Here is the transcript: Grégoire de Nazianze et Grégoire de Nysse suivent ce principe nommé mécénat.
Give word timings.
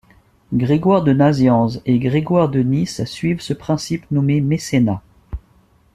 Grégoire 0.55 1.03
de 1.03 1.13
Nazianze 1.13 1.79
et 1.85 1.99
Grégoire 1.99 2.49
de 2.49 2.61
Nysse 2.61 3.05
suivent 3.05 3.39
ce 3.41 3.53
principe 3.53 4.09
nommé 4.09 4.41
mécénat. 4.41 5.03